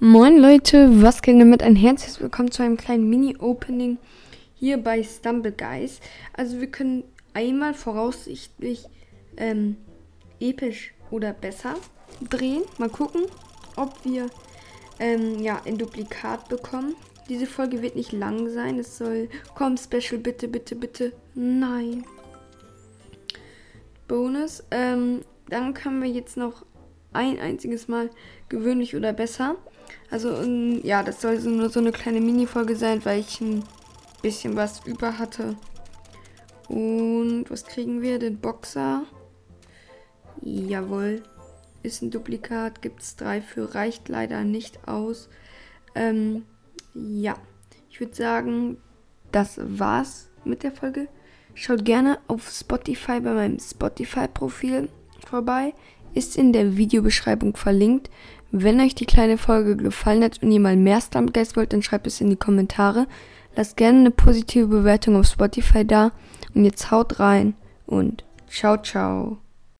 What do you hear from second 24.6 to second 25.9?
Ähm, dann